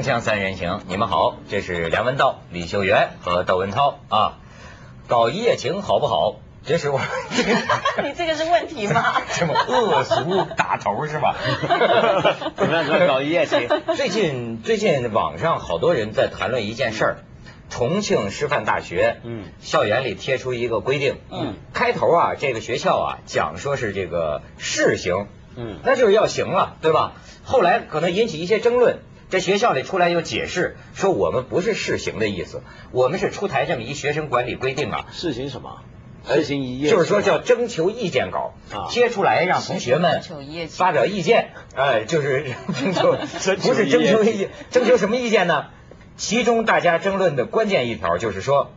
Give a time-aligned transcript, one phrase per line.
[0.00, 4.38] 锵锵三人行，你们好，这是梁文道、李秀媛和窦文涛啊。
[5.08, 6.36] 搞一夜情好不好？
[6.64, 6.98] 这是我
[8.02, 9.20] 你这个是问题吗？
[9.28, 11.36] 什么恶俗打头是吧？
[12.56, 12.84] 怎么样？
[12.86, 13.68] 怎么样搞一夜情？
[13.94, 17.16] 最近最近网上好多人在谈论一件事儿，
[17.68, 25.26] 重庆师范大学，嗯校园里贴出一个规定，嗯，开头啊，这个学校啊讲说是这个试行，
[25.56, 27.12] 嗯那就是要行了，对吧？
[27.44, 35.82] 后来可能引起一些争论，这学校里出来又解释说我们不是试行的意思，我们是出台这么一学生管理规定啊，试行什么？
[36.26, 40.20] 试行一夜，就是说叫征求意见稿啊贴出来让同学们
[40.68, 43.12] 发表意见，哎，就是 征求，
[43.62, 45.66] 不是征求意见，征求什么意见呢？
[46.16, 48.70] 其中大家争论的关键一条就是说，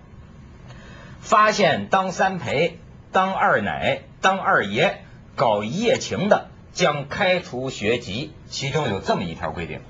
[1.19, 2.79] 发现当三陪、
[3.11, 5.03] 当二奶、当二爷
[5.35, 8.31] 搞一夜情的，将开除学籍。
[8.49, 9.81] 其中有这么一条规定。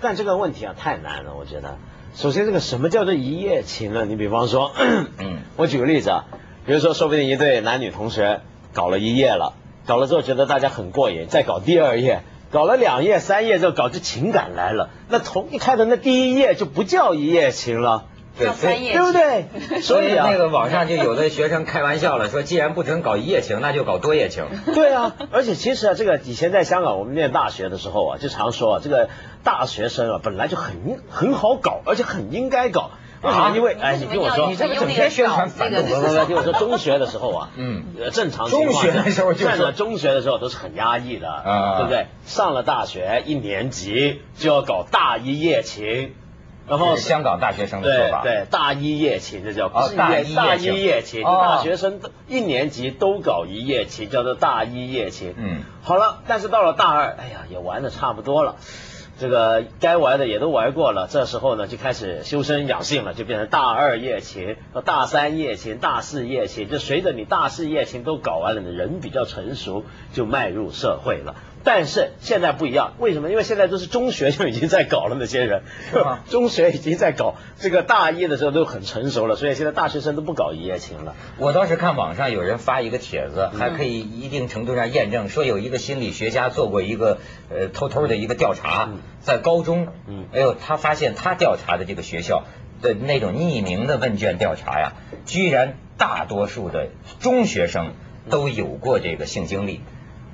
[0.00, 1.76] 但这个问题啊太难了，我觉得。
[2.14, 4.04] 首先，这个什么叫做一夜情呢？
[4.04, 4.72] 你比方说，
[5.18, 6.24] 嗯， 我举个例子啊，
[6.66, 8.40] 比如说，说不定一对男女同学
[8.72, 9.54] 搞了一夜了，
[9.86, 18.06] 搞了之后觉得大家很过瘾，再搞第二夜，搞了两夜、三夜之后，搞出情感来了，那从一开头那第一夜就不叫一夜情了，
[18.46, 19.80] 叫三夜对不对？
[19.80, 24.44] 所以啊，那个网上就有的学生开玩笑了，说既然不准搞一夜情，那就搞多夜情。
[24.74, 29.08] 对啊，而且其实啊，这个以前在香港我们念大学的时候啊，就常说啊，这个
[29.44, 32.90] 大学生啊本来就很很好搞，而且很应该搞。
[33.20, 33.44] 为什么？
[33.46, 42.06] 啊因为哎，你听我说，你这个整天宣传反动不不不，听我说， 中学的时候啊，嗯呃，正常情况中学的时候就是算了，中学的时候都是很压抑的，啊对不对？
[42.26, 46.14] 上了大学一年级就要搞大一夜情，
[46.68, 48.22] 然后香港大学生的说法。
[48.22, 55.34] 对对，大一夜情这叫哦不是大一夜大情一夜情，哦大学生都一年级都搞一夜情，叫做大一夜情。
[55.36, 58.56] 嗯，好了，但是到了大二，哎呀，也玩的差不多了。
[59.20, 64.54] 这个该玩的也都玩过了，这时候呢就开始修身养性了，就变成大二夜情、
[64.84, 66.70] 大三夜情、大四夜情。
[66.70, 71.34] 就随着你大四夜情都搞完了，你人比较成熟，就迈入社会了。
[71.64, 73.30] 但是现在不一样，为什么？
[73.30, 81.14] 因为现在都是中学就已经在搞了，那些人是吗， 中学已经在搞，这个大一的时候都很成熟了，所以现在大学生都不搞一夜情了。
[81.36, 87.18] 我当时看网上有人发一个帖子，嗯还可以一定程度上验证，说有一个心理学家做过一个
[87.50, 92.44] 呃偷偷的一个调查嗯，在高中，嗯哎呦，他发现他调查的这个学校
[92.80, 94.92] 的那种匿名的问卷调查呀，
[95.26, 96.88] 居然大多数的
[97.20, 97.92] 中学生
[98.30, 99.80] 都有过这个性经历。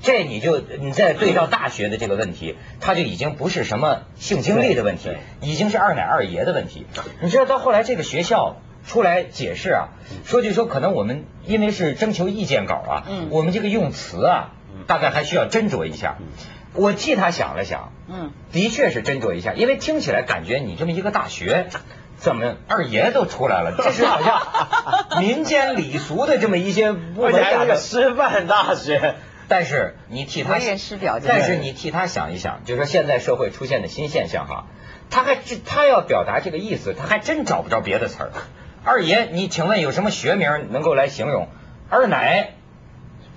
[0.05, 5.11] 这你就你再对照大学的这个问题，它就已经不是什么性经历的问题，
[5.41, 6.87] 已经是二奶二爷的问题。
[7.21, 8.57] 你知道到后来这个学校
[8.87, 9.89] 出来解释啊，
[10.25, 14.53] 说就说可能我们因为是征求意见稿啊，嗯我们这个用词啊，
[14.87, 16.19] 大概还需要斟酌一下。
[16.75, 21.69] 我替他想了想，嗯，的确是斟酌一下，因为听起来感觉你这么一个大学，
[22.17, 23.75] 怎么二爷都出来了？
[23.81, 27.81] 这是好像民间礼俗的这么一些不而且还是个文雅的。
[27.81, 29.15] 师范大学，
[29.49, 34.67] 但是你替他为人师表，但是你替他想一想，就是说现在社会出现的新现象哈，
[35.11, 38.31] 他还他要表达这个意思，他还真找不着别的词儿。
[38.85, 41.49] 二爷，你请问有什么学名能够来形容？
[41.89, 42.55] 二奶，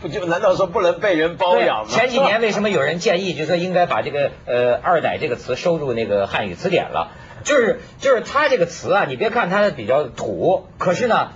[0.02, 1.90] 不就难道说不能被人包养吗？
[1.90, 7.12] 前几年为什么有人建议，就说应该把这个呃“二奶”这个词收入那个汉语词典了？
[7.44, 11.32] 就是就是他这个词啊，你别看它比较土，可是呢，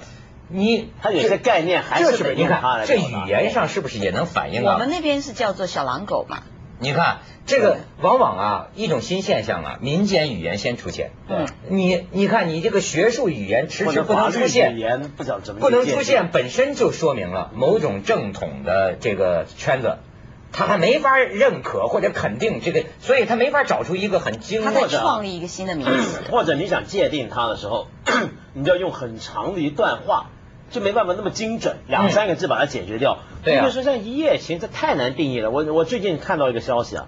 [0.51, 4.73] 你它有些概念还是你看这用它来表达语言上是不是也能反映啊？
[4.73, 6.43] 我们那边是叫做小狼狗嘛，
[6.79, 11.11] 你看这个往往啊，一种新现象啊，民间语言先出现。
[11.27, 19.97] 嗯，你你看你这个学术语言迟迟不能出现，言不知道怎么不能出现本身就说明了某种正统的这个圈子，
[20.51, 26.21] 他还没法认可或者肯定这个，所以他没法找出一个很精他在或者创立一个新的名词。
[26.29, 27.87] 或者你想界定它的时候，
[28.53, 30.29] 你就要用很长的一段话，
[30.71, 33.19] 就没办法那么精准，两三个字把它解决掉。
[33.21, 35.51] 嗯对嗯比如说像一夜情，这太难定义了。
[35.51, 37.07] 我我最近看到一个消息啊，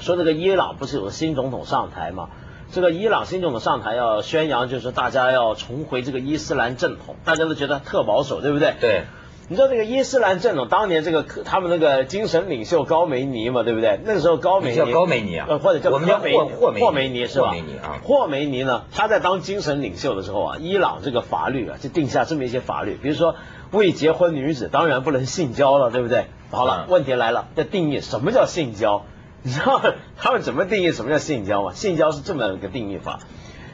[0.00, 2.30] 说这个伊朗不是有个新总统上台嘛？
[2.72, 8.74] 这个伊朗新总统上台要宣扬，就是大家要重回这个伊斯兰正统，大家都觉得特保守，对不对？
[8.80, 9.04] 对，
[9.50, 13.98] 你知道这个伊斯兰正统当年这个他们那个精神领袖高梅尼嘛，对不对？
[14.04, 17.48] 那个时候高梅尼叫高梅尼啊呃，或者叫我们叫科梅霍霍梅尼霍梅尼是吧？
[17.48, 23.34] 霍梅尼啊霍梅尼呢，他在当精神领袖的时候啊，伊朗这个法律啊就定下这么一些法律，比如说
[23.72, 26.26] 未结婚女子当然不能性交了，对不对？
[26.52, 29.02] 好了，嗯问题来了，要定义什么叫性交？
[29.42, 29.82] 你知道
[30.16, 31.72] 他们怎么定义什么叫性交吗？
[31.74, 33.18] 性交是这么一个定义法，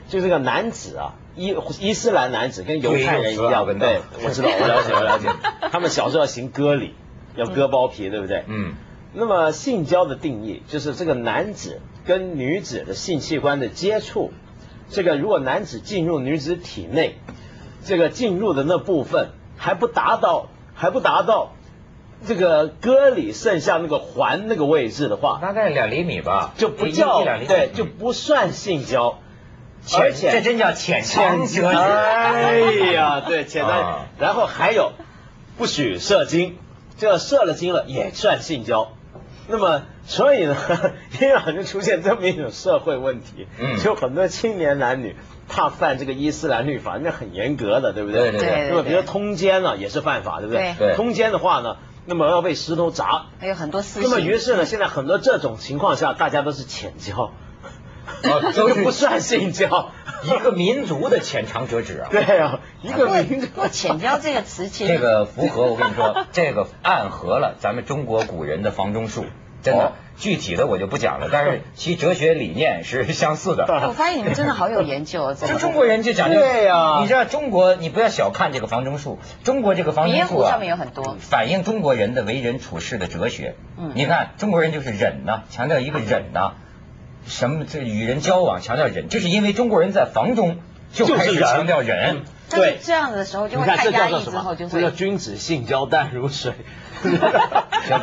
[0.09, 5.29] 就这个男子啊，伊伊斯兰男子跟犹太人一样，对我知道，我了解，我了解。
[5.73, 6.95] 他们小时候要行割礼，
[7.35, 8.45] 要割包皮，对不对？
[8.47, 8.75] 嗯，
[9.13, 14.33] 那么性交的定义就是这个男子跟女子的性器官的接触，
[14.91, 17.17] 这个如果男子进入女子体内，
[17.85, 21.53] 这个进入的那部分还不达到还不达到
[22.27, 29.19] 这个割礼剩下那个环那个位置的话，大概两厘米吧，就不叫对就不算性交，浅
[29.99, 31.65] 而且这真叫浅尝辄止。
[31.67, 32.61] 哎
[32.93, 34.07] 呀，对， 简单啊。
[34.19, 34.93] 然后还有
[35.57, 36.59] 不许射精，
[36.99, 38.93] 这射了精了也算性交。
[39.49, 40.57] 那么，所以呢，
[41.21, 45.15] 伊朗就出现这么一种社会问题，嗯就很多青年男女
[45.49, 48.33] 怕犯这个伊斯兰律法，那很严格的，对不对？
[48.33, 50.75] 对对对那么，比如说通奸呢，也是犯法，对不对？
[50.77, 53.27] 对通奸的话呢，那么要被石头砸。
[53.39, 57.31] 还有很多私那么，于是呢，现在很多这种情况下，大家都是浅交，
[58.25, 59.91] 哦这都是个不算性交。
[60.23, 62.09] 一个民族的浅尝辄止啊。
[62.11, 69.25] 对啊，一个民族不过“浅交”这个词其实这个符合，我跟你说，这个暗合了咱们中国古人的房中术，
[69.63, 69.93] 真哦的。
[70.17, 73.67] 具体的我就不讲了，但是其哲学理念是相似的。
[73.87, 83.57] 我发现你们真的好有研究就中国人就讲究，对呀你知道中国，你不要小看这个房中术，中国这个房中术上面有很多反映中国人的为人处事的哲学。
[83.77, 86.55] 嗯你看中国人就是忍呐、强调一个忍呐、
[87.27, 90.59] 什么这与人交往强调忍，就是因为中国人在房中
[90.93, 92.23] 就开始强调忍。
[92.49, 94.41] 但是这样子的时候就会你看这太压抑，叫做什么？
[94.41, 96.53] 之后就这叫会君子性交淡如水。
[97.03, 98.01] 行，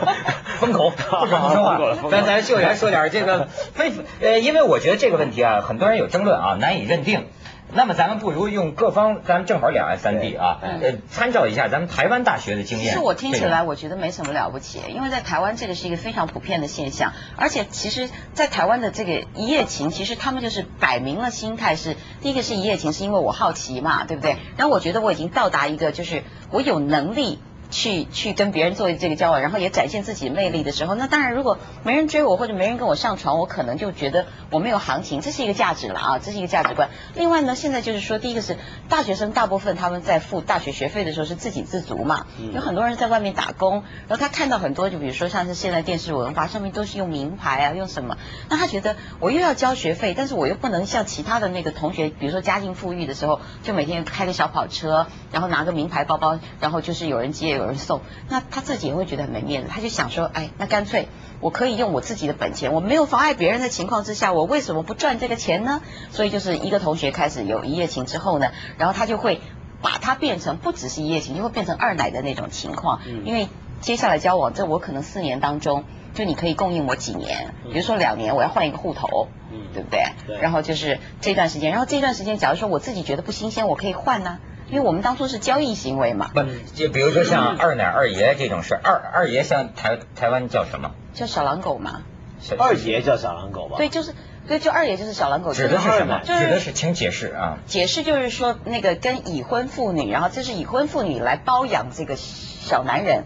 [0.59, 2.09] 封口，不准说话封口了封口。
[2.09, 3.91] 了咱咱秀媛说点这个非
[4.21, 7.25] 呃，因为我觉得这个问题啊，很多人有争论啊，难以认定。
[7.75, 12.87] 那么咱们不如用各方，咱们正好两岸三地啊，呃，参照一下咱们台湾大学的经验。
[12.87, 24.37] 其实我听起来，我觉得没什么了不起，因为在台湾这个是一个非常普遍的现象，而且其实，在台湾的这个一夜情，其实他们就是摆明了心态是，第一个是一夜情，是因为我好奇嘛，对不对？
[24.57, 27.39] 然后我觉得我已经到达一个，就是我有能力。
[27.73, 36.89] 去去跟别人做这个交往，然后也展现自己的魅力的时候，那当然，如果没人追我或者没人跟我上床，我可能就觉得我没有行情，这是一个价值了啊，这是一个价值观。
[37.15, 38.57] 另外呢，现在就是说，第一个是
[38.89, 48.17] 大学生大部分他们在付大学学费的时候是自给自足嘛，有很多人在外面打工，然后他看到很多，就比如说像是现在电视文化上面都是用名牌啊，用什么，
[48.49, 61.07] 那他觉得我又要交学费，但是我又不能像其他的那个同学，比如说家境富裕的时候，就每天开个小跑车，然后拿个名牌包包，然后就是有人接有人送，那他自己也会觉得很没面子，他就想说，哎，那干脆
[61.39, 65.81] 我可以用我自己的本钱，我没有妨碍别人的情况之下，我为什么不赚这个钱呢？
[66.11, 69.41] 所以就是一个同学开始有一夜情之后呢，然后他就会
[69.81, 73.25] 把它变成不只是一夜情，就会变成二奶的那种情况，嗯。
[73.25, 73.47] 因为
[73.81, 75.83] 接下来交往，这我可能四年当中，
[76.13, 79.59] 就你可以供应我几年，比如说两年，我要换一个户头，嗯。
[79.73, 80.03] 对不对？
[80.27, 80.37] 对。
[80.39, 84.37] 然后就是这段时间，然后这段时间，假如说我自己觉得不新鲜，我可以换呢、
[84.73, 86.41] 因为我们当初是交易行为嘛，不，
[86.73, 90.95] 就比如说像二奶二爷这种事，二二爷像台台湾叫什么？
[91.13, 92.01] 叫小狼狗嘛，
[92.41, 93.77] 小二爷叫小狼狗吧？
[93.77, 94.15] 对，就是
[94.47, 96.21] 对，就二爷就是小狼狗，指的是什么？
[96.23, 97.59] 就是指的是，请解释啊。
[97.67, 103.25] 解释就是说，那个跟已婚妇女，然后这是已婚妇女来包养这个小男人，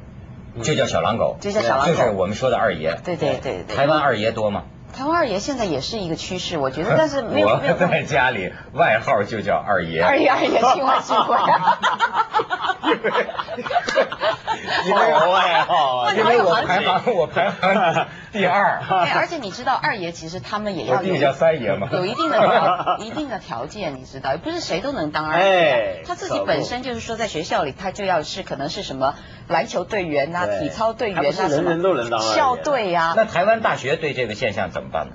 [0.62, 3.00] 就叫小狼狗，就叫小狼狗就是我们说的二爷。
[3.06, 3.74] 对对对对。
[3.74, 4.66] 台湾二爷多吗？
[4.98, 10.02] 台湾二爷现在也是一个趋势，我觉得， 但是没有我没有 在家里外号就叫二爷。
[10.02, 11.78] 二爷二爷新欢新欢。
[14.86, 21.90] 因为我外号啊，因为我排行我排行第二，哎，而且你知道二爷其实他们也要有我弟叫三爷嘛。
[21.92, 29.16] 有一定的条一定的条件，你知道，不是谁都能当二爷他自己本身就是说，在学校里他就要是可能是什么
[29.48, 35.14] 篮球队员呐、体操队员呐、什么人人都能当校队呀、那台湾大学对这个现象怎么办呢？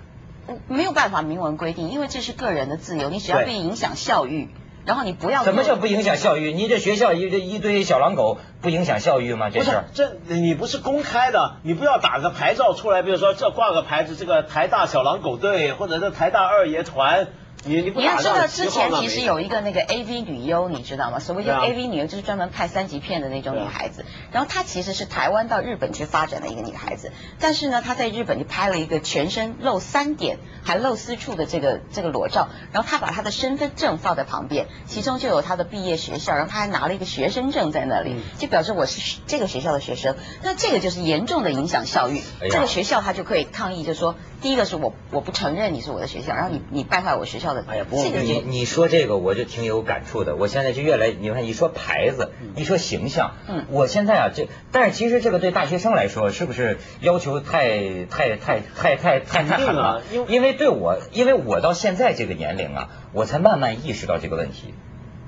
[0.49, 4.49] 嗯没有办法明文规定，因为这是个人的自由，你只要不影响校誉，
[4.85, 6.53] 然后你不要什么叫不影响校誉？
[6.53, 9.51] 你这学校一这一堆小狼狗，不影响校誉吗？
[9.51, 9.85] 这不是事。
[9.95, 17.29] 这你不是公开的，你不要打个牌照出来，比如说这挂个牌子，这个台大小狼狗队或者是台大二爷团，
[17.65, 21.21] 你你不你要知道，之前其实有一个那个 AV 女优，你知道吗？
[21.21, 24.05] 所谓叫 AV 女优，就是专门拍三级片的那种女孩子。
[24.33, 40.17] 然后她其实是台湾到日本去发展的一个女孩子，但是呢，她在日本就拍了一个全身露三点还露私处的这个这个裸照，然后她把她的身份证放在旁边，其中就有她的毕业学校，然后她还拿了一个学生证在那里，嗯就表示我是这个学校的学生。
[40.43, 60.03] 那这个就是严重的影响校誉，哎这个学校他就可以抗议，就说第一个是我我不承认你是我的学校，然后你你败坏我学校的，哎呀不过这个你你说这个我就挺有感触的，我现在就越来，你看一说牌子，一说形象，嗯我现在啊这，但是其实这个对大学生来说，是不是要求太太太太太太太狠了？
[60.13, 64.75] 因为因为对我，因为我到现在这个年龄啊，我才慢慢意识到这个问题。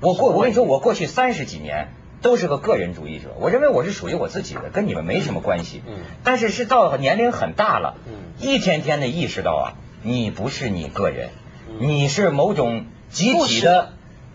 [0.01, 1.93] 我过我跟你说，我过去三十几年
[2.25, 3.35] 都是个个人主义者。
[3.39, 5.83] 我认为我是属于我自己的，跟你们没什么关系。
[5.87, 9.65] 嗯但是是到年龄很大了，嗯一天天的意识到啊，
[10.01, 11.29] 你不是你个人，
[11.69, 13.93] 嗯你是某种集体的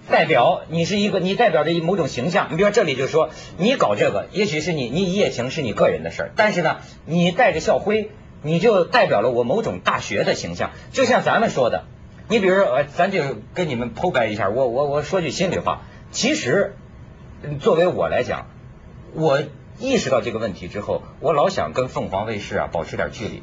[0.09, 2.47] 代表，你是一个，你代表着某种形象。
[2.53, 8.11] 你比如说这里就说，你搞这个，也许是你你一夜情是你个人的事儿，但是呢，你带着校徽，
[8.43, 10.71] 你就代表了我某种大学的形象。
[10.93, 11.87] 就像咱们说的，
[12.29, 13.21] 你比如说，呃，咱就
[13.53, 15.83] 跟你们剖白一下，我我我说句心里话，
[16.13, 16.80] 其实，嗯
[17.61, 18.47] 作为我来讲，
[19.15, 19.41] 我
[19.79, 23.43] 意识到这个问题之后，我老想跟凤凰卫视啊保持点距离。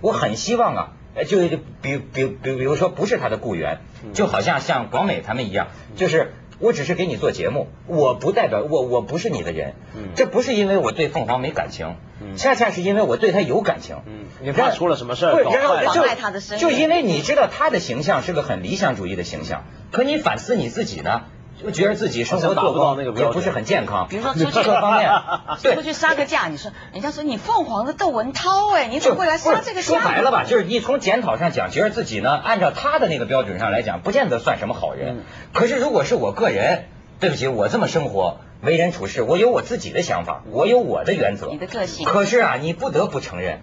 [0.00, 3.80] 我很希望啊，呃就就比比比比如说不是他的雇员，
[4.12, 13.96] 就好像像广美他们一样，就是我只是给你做节目，我不代表我我不是你的人嗯，这不是因为我对凤凰没感情嗯，恰恰是因为我对他有感情。
[14.06, 21.22] 嗯，你怕出了什么事儿妨碍他的生意就因为你知道他的形象是个很理想主义的形象，可你反思你自己呢，
[21.60, 23.26] 就觉得自己生活达不到那个标准。
[23.28, 25.10] 也不是很健康，比如说出去各方面，
[25.74, 29.88] 出去杀个价，你说人家说你凤凰的窦文涛哎，你怎么会来杀这个价？
[29.88, 35.18] 说白了吧，就是你从检讨上讲，觉得自己呢，按照他的那个标准上来讲，不见得算什么好人。
[35.18, 35.22] 嗯。
[35.52, 36.84] 可是如果是我个人，
[37.20, 42.06] 对不起，我这么生活，为人处事，我有我自己的想法，我有我的原则，你的个性。
[42.06, 43.60] 可是啊，你不得不承认，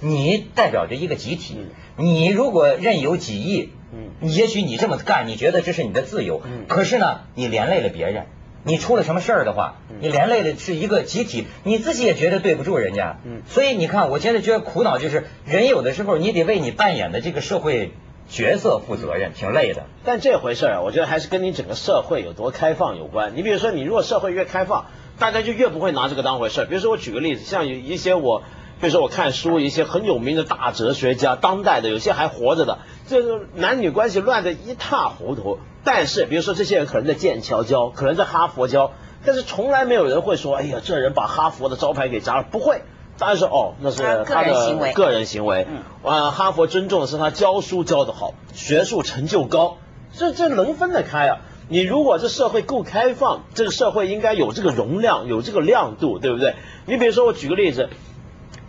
[0.00, 1.66] 你代表着一个集体，
[1.96, 2.04] 嗯。
[2.04, 8.26] 你如果任由己意，嗯也许你这么干，你觉得这是你的自由，嗯可是呢，你连累了别人。
[8.62, 13.16] 你出了什么事儿的话，嗯你连累的是一个集体，你自己也觉得对不住人家。
[13.24, 17.92] 嗯所以你看，我现在觉得苦恼就是，人有的时候你得为你扮演的这个社会
[18.28, 19.86] 角色负责任，挺累的。
[20.04, 23.34] 但这回事儿啊，我觉得还是跟你整个社会有多开放有关。
[23.34, 24.84] 你比如说，你如果社会越开放，
[25.18, 26.64] 大家就越不会拿这个当回事儿。
[26.66, 28.42] 比如说，我举个例子，像有一些我，
[28.80, 35.58] 比如说我看书，一些很有名的大哲学家，当代的有些还活着的，这个男女关系乱得一塌糊涂。
[35.84, 38.92] 但是，比如说这些人可能在剑桥教，可能在哈佛教，
[39.24, 42.80] 但是从来没有人会说，哎呀，这人把哈佛的招牌给砸了，不会。
[43.18, 45.66] 当然是哦，那是他他的个人行为个人行为。
[45.68, 49.76] 嗯啊，哈佛尊重的是他教书教得好，学术成就高，
[50.14, 51.38] 这这能分得开啊？
[51.68, 56.54] 你如果这社会够开放，这个社会应该有这个容量，有这个亮度，对不对？
[56.86, 57.90] 你比如说，我举个例子，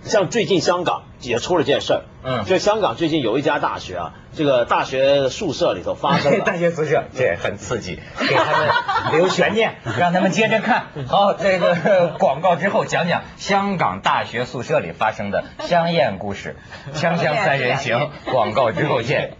[0.03, 8.69] 像最近香港也出了件事儿，嗯就香港最近有一家大学啊，这个大学宿舍里头发生了 大学宿舍这很刺激，给他们
[9.13, 10.85] 留悬念，让他们接着看。
[11.07, 16.55] 好，这个 广告之后讲讲香港大学宿舍里发生的香艳故事，
[16.97, 17.97] 《锵锵三人行》。
[18.31, 19.33] 广告之后见。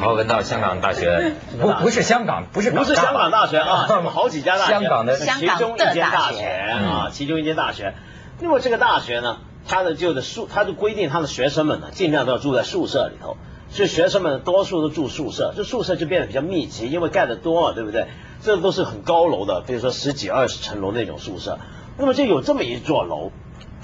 [0.00, 7.92] 好，闻到香港大学， 不不是香港，不是不是香港大学啊，嗯我们好几家大学，香港的其中一间大学啊，嗯其中一间大学。
[8.40, 9.36] 那么这个大学呢，
[9.68, 13.36] 它的就的宿，它就规定它的学生们呢，尽量都要住在宿舍里头。
[13.68, 18.06] 所以学生们多数都住宿舍，这宿舍就变得比较密集，因为盖的多啊，对不对？
[18.40, 21.58] 这都是很高楼的，比如说十几二十层楼那种宿舍。
[21.98, 23.32] 那么就有这么一座楼，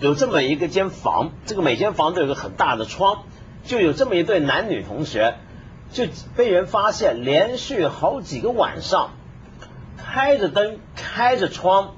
[0.00, 3.24] 有这么一个间房，这个每间房都有个很大的窗，
[3.64, 5.34] 就有这么一对男女同学，
[5.90, 6.04] 就
[6.36, 9.10] 被人发现连续好几个晚上，
[9.96, 11.94] 开着灯，开着窗，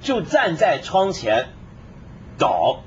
[0.00, 1.48] 就站在窗前
[2.38, 2.80] 搞，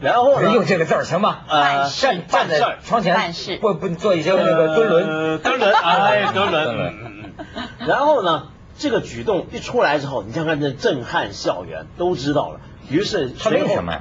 [0.00, 1.40] 然后呢，用这个字儿行吗？
[1.48, 7.34] 呃站站在办事窗前办事不不做一些那个蹲轮呃，蹲轮，哎，蹲轮，
[7.86, 12.60] 然后呢，这个举动一出来之后，你看看这震撼校园，都知道了。
[12.90, 13.92] 于是他为什么？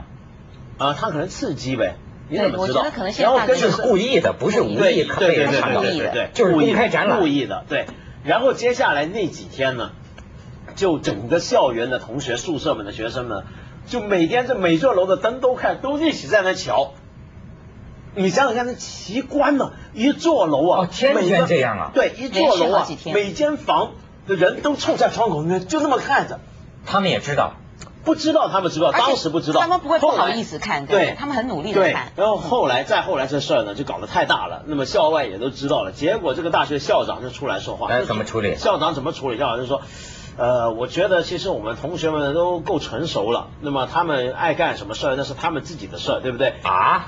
[0.78, 1.96] 啊，他可能刺激呗。
[2.32, 2.86] 你怎么知道？
[3.24, 7.86] 然后是故意的，不是无意对对对看到对对对，就是故意公开展览故意的，对。
[8.24, 9.92] 然后接下来那几天呢，
[10.76, 13.44] 就整个校园的同学、宿舍们的学生们，
[13.86, 16.94] 就每天这每座楼的灯都看，都一起在那瞧。
[18.16, 23.92] 你想想看，那奇观呢、一座楼啊，哦天天这样啊对，一座楼啊每间房
[24.28, 26.40] 的人都凑在窗口里面，就那么看着，
[26.86, 27.56] 他们也知道，
[28.04, 39.38] 不知道他们知道，当时不知道，他们不会不好意思看对他们很努力的看然后后来再后来这事儿呢，就搞得太大了，那么校外也都知道了，结果这个大学校长就出来说话，哎怎么处理校长怎么处理？
[39.38, 39.82] 校长就说。
[40.38, 46.54] 呃，我觉得其实我们同学们都够成熟了，那么他们爱干什么事儿，那是他们自己的事儿，对不对？
[46.64, 47.08] 啊，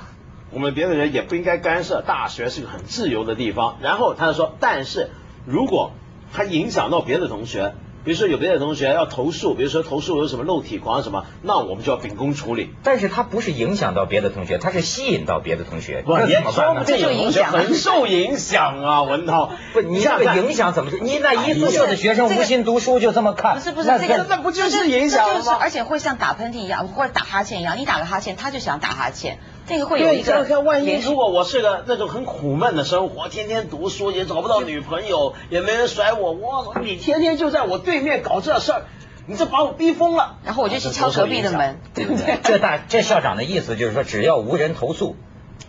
[0.52, 2.02] 我们别的人也不应该干涉。
[2.02, 3.78] 大学是个很自由的地方。
[3.80, 5.10] 然后他就说，但是
[5.46, 5.92] 如果
[6.34, 7.74] 他影响到别的同学，
[8.04, 12.70] 比如说有别的同学要投诉，比如说投诉有什么漏体狂什么，那我们就要秉公处理。
[12.82, 16.84] 但是他不是影响到别的同学，他是吸引到别的同学，不，这也怎么办呢？
[16.84, 19.50] 说不定有同学很受影响啊，文涛。
[19.72, 20.90] 不，你这个影响怎么？
[21.00, 25.56] 你那一宿舍的学生无心读书就这么看，不是不是那这个那不就是影响吗？
[25.58, 38.82] 而且会像打喷嚏一样，或者打哈欠一样，你打个哈欠，他就想打哈欠，这个会有对，一个你想想看，万一如果我是个那种很苦闷的生活，天天读书也找不到女朋友，也没人甩我，我你天天就在我对面搞这事儿，
[39.26, 40.36] 你这把我逼疯了。
[40.44, 42.38] 然后我就去敲隔壁的门，对不对？
[42.44, 45.16] 这大这校长的意思就是说，只要无人投诉，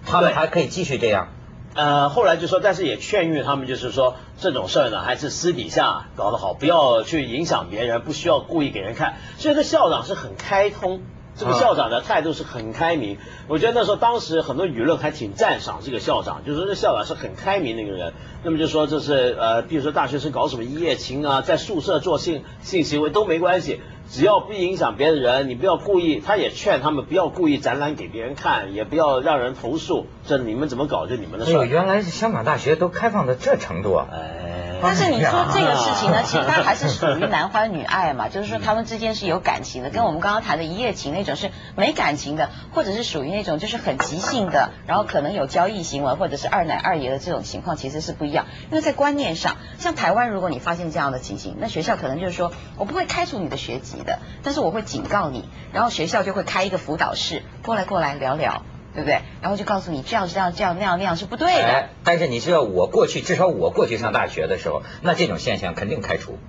[0.05, 1.29] 他们还可以继续这样。
[1.73, 9.15] 呃，后来就说，但是也劝喻他们，就是说这种事儿呢，还是私底下搞得好，不要去影响别人，不需要故意给人看。
[9.37, 11.01] 所以这校长是很开通，
[11.37, 13.17] 这个啊校长的态度是很开明。
[13.47, 18.13] 我觉得那时候当时很多舆论还挺赞赏这个校长，就是说这校长是很开明的一个人。
[18.43, 26.19] 那么就说这是呃，比如说大学生搞什么一夜情啊，在宿舍做性性行为都没关系，只要不影响别的人，你不要故意。
[26.19, 31.65] 他也劝他们不要故意展览给别人看，也不要让人投诉，这你们怎么搞就你们的哎呦，事儿。
[31.65, 34.07] 原来是香港大学都开放到这程度啊！
[34.11, 48.45] 哎，但是你说这个事情呢，其实它还是属于 男欢女爱嘛，就是说他们之间是有感情的，跟我们刚刚谈的一夜情那种是没感情的，或者是属于那种就是很即兴的，然后可能有交易行为或者是二奶二爷的这种情况，其实是不一样。
[48.69, 58.63] 因为在观念上，像台湾，如果你发现这样的情形，那学校可能就是说我不会开除你的学籍的，但是我会警告你，然后学校就会开一个辅导室，过来过来聊聊。
[58.95, 59.19] 对不对？
[59.41, 61.63] 然后就告诉你这样这样这样那样那样是不对的。
[61.63, 66.39] 哎，但是你知道，我过去至少我过去上大学的时候，那这种现象肯定开除。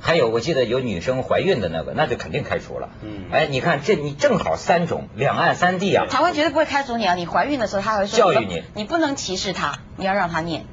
[0.00, 2.90] 还有，我记得有女生怀孕的那个，那就肯定开除了。
[3.02, 6.04] 嗯哎，你看这你正好三种，两岸三地啊。
[6.10, 7.14] 台湾绝对不会开除你啊！
[7.14, 10.66] 你怀孕的时候，他还会说教育你你不能歧视他，你要让他念。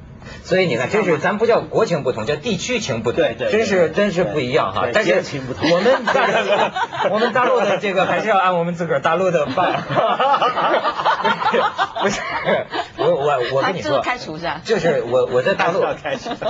[0.44, 4.92] 所以你看，真是咱不叫国情不同，叫地区情不同，对对对真是真是不一样哈对。
[4.92, 5.22] 但是
[5.72, 9.82] 我们大陆我们大陆的这个还是要按我们自个儿大陆的办。
[12.02, 12.20] 不是，
[12.98, 15.84] 我我我跟你说，就是开除是吧就是我我在大陆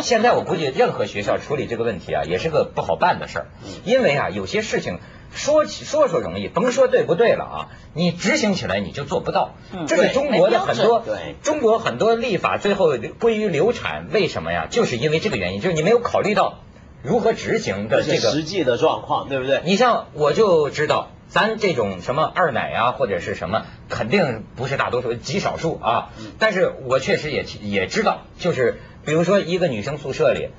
[0.01, 3.47] 现在我估计任何学校处理这个问题啊，也是个不好办的事儿，
[3.85, 4.99] 因为啊有些事情。
[5.35, 7.69] 说起说说容易，甭说对不对了啊！
[7.95, 11.05] 你执行起来你就做不到，嗯这是中国的很多
[11.43, 14.67] 中国很多立法最后归于流产，为什么呀？
[14.71, 16.61] 就是因为这个原因，就是你没有考虑到
[17.03, 19.63] 如何执行的这个实际的状况，对不对？
[19.65, 26.11] 你像我就知道，咱这种什么二奶啊，或者是什么，肯定不是大多数，极少数啊。
[26.39, 30.51] 但是我确实也也知道，就是比如说一个女生宿舍里，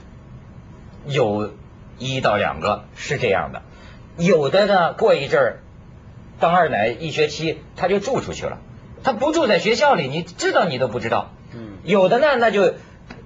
[1.05, 1.53] 有
[1.99, 3.62] 一到两个是这样的，
[4.17, 5.60] 有的呢过一阵儿
[6.39, 8.60] 当二奶一学期，他就住出去了，
[9.04, 11.32] 他不住在学校里，你知道你都不知道。
[11.54, 12.73] 嗯有的呢，那就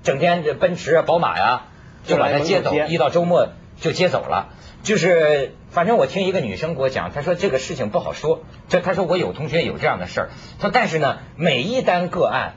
[0.04, 1.66] 整天这奔驰啊、宝马呀、
[2.06, 4.50] 就把他接走，一到周末就接走了。
[4.84, 8.44] 就是，反正我听一个女生给我讲，她说这个事情不好说。
[8.70, 12.54] 这她说我有同学有这样的事儿，她说但是呢，每一单个案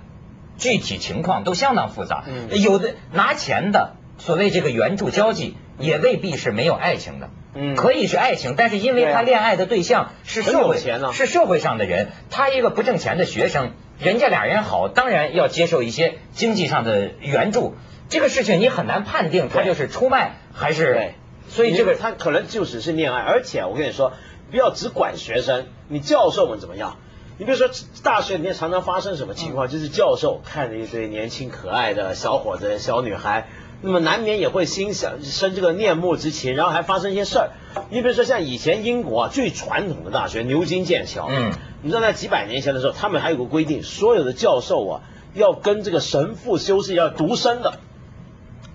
[0.58, 2.24] 具体情况都相当复杂。
[2.28, 7.30] 嗯有的拿钱的，所谓这个援助交际，也未必是没有爱情的。
[7.54, 7.74] 嗯。
[7.76, 17.74] 可以是爱情，但是因为他恋爱的对象是社会钱啊是社会上的人，他一个不挣钱的学生，人家俩人好，当然要接受一些经济上的援助。
[18.08, 21.14] 这个事情你很难判定他就是出卖还是对，
[21.48, 24.12] 所以这个他可能就只是恋爱，而且我跟你说，
[24.50, 26.96] 不要只管学生，你教授们怎么样？
[27.38, 27.70] 你比如说
[28.02, 33.46] 大学里面常常发生什么情况，就是教授看着一堆年轻可爱的小伙子、小女孩，
[33.82, 37.50] 那么难免也会心想生这个念慕之情，然后还发生一些事儿。
[37.90, 45.00] 你比如说像以前英国啊最传统的大学牛津、剑桥，嗯，你知道在几百年前的时候，他们还有个规定，所有的教授啊
[45.34, 47.78] 要跟这个神父修士要独身的。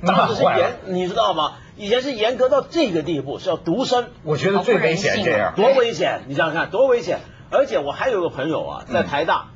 [0.06, 1.54] 当时是严，你知道吗？
[1.78, 5.54] 以前是严格到这个地步，是要独身，我觉得最危险这样。
[5.56, 6.22] 多危险！
[6.28, 7.20] 你想想看，多危险！
[7.52, 9.50] 而且我还有个朋友啊，在台大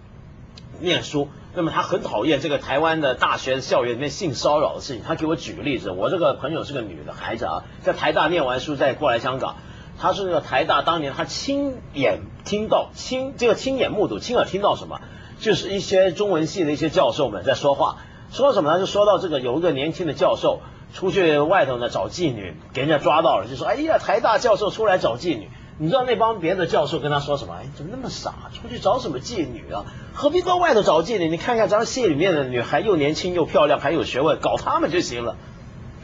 [0.80, 5.02] 念书，那么他很讨厌这个台湾的大学校园里面性骚扰的事情。
[5.04, 9.56] 他给我举个例子，我这个朋友是个女的孩子啊，在台大念完书再过来香港，
[10.00, 15.02] 她是那个台大当年她亲眼听到亲这个亲眼目睹亲耳听到什么，
[15.40, 17.98] 就是一些中文系的一些教授们在说话，
[18.32, 18.80] 说什么呢？
[18.80, 20.62] 就说到这个有一个年轻的教授
[20.94, 25.50] 出去外头呢找妓女，给人家抓到了，就说哎呀台大教授出来找妓女。
[25.82, 27.56] 你知道那帮别的教授跟他说什么？
[27.56, 28.34] 哎，怎么那么傻？
[28.54, 29.86] 出去找什么妓女啊？
[30.14, 31.30] 何必到外头找妓女？
[31.30, 35.38] 你看看咱戏里面的女孩又年轻又漂亮，还有学问，搞她们就行了。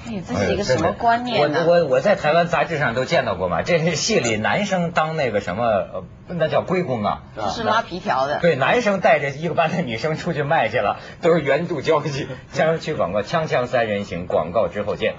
[0.07, 8.39] 哎，这是一个什么观念呢、我我我在台湾杂志上都见到过嘛，这是戏里男生当那个什么，呃，那叫龟公啊，就是拉皮条的。
[8.39, 12.27] 对，男生带着一个班的女生出去卖去了，都是援助交际。
[12.53, 15.15] 江区广告，锵锵三人行，广告之后见。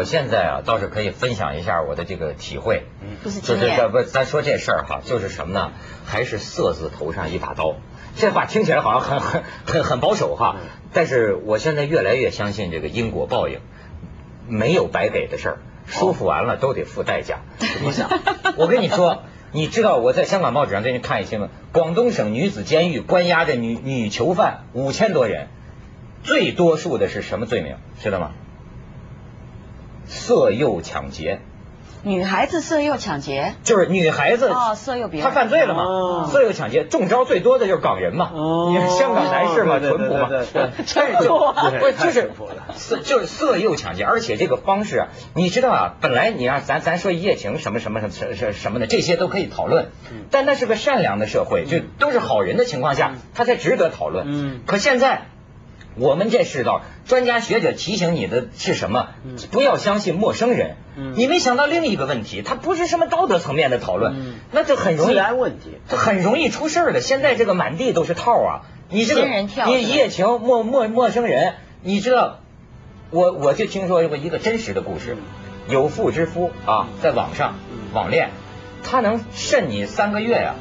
[0.00, 2.84] 我现在啊，倒是可以分享一下我的这个体会，
[3.22, 5.72] 不是就是经验这不咱说这事儿哈，就是什么呢？
[6.06, 7.76] 还是色字头上一把刀。
[8.16, 10.56] 这话听起来好像很很很很保守哈，
[10.94, 13.60] 但是我现在越来越相信这个因果报应，
[14.48, 17.40] 没有白给的事儿，舒服完了都得付代价。
[17.82, 18.08] 你想，
[18.56, 25.48] 我跟你说，你知道我在香港报纸上最近看一新闻，广东省女子监狱关押着女女囚犯五千多人，
[26.22, 27.76] 最多数的是什么罪名？
[28.00, 28.30] 知道吗？
[30.10, 31.40] 色诱抢劫，
[32.02, 35.28] 女孩子色诱抢劫，就是女孩子哦色诱别人。
[35.28, 38.70] 她犯罪了嘛哦，色诱抢劫，中招最多的就是港人嘛，哦。
[38.72, 40.70] 你看香港男士嘛，淳朴嘛，对对对。
[40.96, 42.30] 但是就对不 就是
[42.74, 50.24] 色就是色诱抢劫，而且这个方式啊，你知道啊，本来你让咱咱说一夜情什么什么什么什什么的，这些都可以讨论，嗯。
[50.32, 54.26] 但那是个善良的社会，就都是好人的情况下，他才值得讨论。
[54.28, 54.60] 嗯。
[54.66, 55.22] 可现在。
[56.00, 59.10] 我们这世道，专家学者提醒你的是什么？
[59.52, 60.76] 不要相信陌生人。
[60.96, 61.12] 嗯。
[61.14, 64.34] 你没想到另一个问题，它不是什么道德层面的讨论，嗯。
[64.50, 65.76] 那就很容治易安问题。
[65.88, 67.02] 这很容易出事儿的。
[67.02, 68.62] 现在这个满地都是套啊！
[68.88, 72.40] 你这个人跳你一夜情陌陌陌生人，你知道，
[73.10, 75.18] 我我就听说过一个真实的故事，
[75.68, 77.92] 有妇之夫啊，在网上嗯。
[77.92, 78.30] 网恋，
[78.82, 80.54] 他能慎你三个月呀、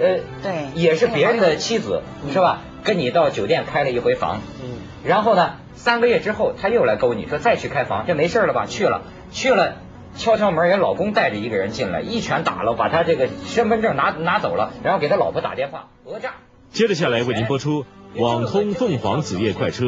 [0.00, 0.68] 呃，对。
[0.74, 2.62] 也是别人的妻子是吧？
[2.84, 4.78] 跟你到酒店开了一回房，嗯。
[5.04, 8.66] 然后呢，三个月之后他又来勾你说再去开房，这没事了吧？
[8.66, 9.76] 去了，去了，
[10.16, 16.34] 敲敲门，人老公带着一个人进来，一拳打了，把他这个身份证拿拿走了，然后给他老婆打电话讹诈。
[16.70, 17.82] 接着下来为您播出
[18.16, 19.84] 《网通凤凰子夜快车》，